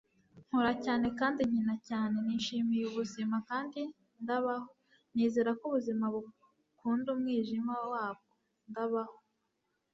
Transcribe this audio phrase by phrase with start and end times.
[0.45, 2.15] nkora cyane, kandi nkina cyane.
[2.25, 3.35] nishimiye ubuzima.
[3.49, 3.81] kandi
[4.23, 4.67] ndabaho-
[5.13, 8.31] nizera ko ubuzima bukunda umwijima wabwo.
[8.69, 9.15] ndabaho